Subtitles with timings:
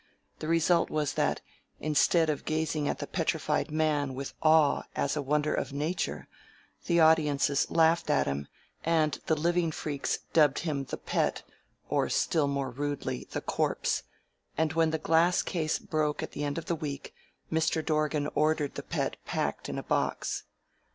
[0.39, 1.41] The result was that,
[1.79, 6.27] instead of gazing at the Petrified Man with awe as a wonder of nature,
[6.87, 8.47] the audiences laughed at him,
[8.83, 11.43] and the living freaks dubbed him "the Pet,"
[11.87, 14.01] or, still more rudely, "the Corpse,"
[14.57, 17.13] and when the glass case broke at the end of the week,
[17.51, 17.85] Mr.
[17.85, 20.45] Dorgan ordered the Pet packed in a box.